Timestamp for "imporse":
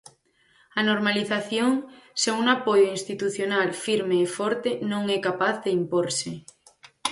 5.79-6.31